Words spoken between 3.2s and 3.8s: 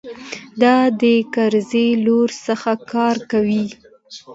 کوي.